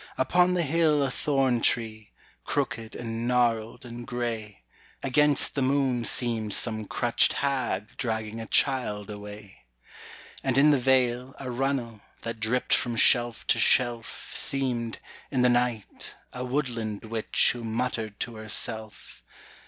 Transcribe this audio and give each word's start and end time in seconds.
Upon 0.17 0.55
the 0.55 0.63
hill 0.63 1.03
a 1.03 1.11
thorn 1.11 1.61
tree, 1.61 2.09
Crooked 2.43 2.95
and 2.95 3.27
gnarled 3.27 3.85
and 3.85 4.07
gray, 4.07 4.63
Against 5.03 5.53
the 5.53 5.61
moon 5.61 6.05
seemed 6.05 6.55
some 6.55 6.85
crutch'd 6.85 7.33
hag 7.33 7.89
Dragging 7.97 8.41
a 8.41 8.47
child 8.47 9.11
away. 9.11 9.65
And 10.43 10.57
in 10.57 10.71
the 10.71 10.79
vale 10.79 11.35
a 11.39 11.51
runnel, 11.51 12.01
That 12.23 12.39
dripped 12.39 12.73
from 12.73 12.95
shelf 12.95 13.45
to 13.45 13.59
shelf, 13.59 14.31
Seemed, 14.33 14.97
in 15.29 15.43
the 15.43 15.49
night, 15.49 16.15
a 16.33 16.43
woodland 16.43 17.03
witch 17.05 17.51
Who 17.53 17.63
muttered 17.63 18.19
to 18.21 18.37
herself. 18.37 19.23